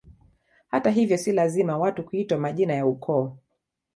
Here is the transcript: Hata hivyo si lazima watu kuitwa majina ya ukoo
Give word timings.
Hata 0.67 0.89
hivyo 0.89 1.17
si 1.17 1.31
lazima 1.31 1.77
watu 1.77 2.03
kuitwa 2.03 2.37
majina 2.37 2.73
ya 2.75 2.85
ukoo 2.85 3.37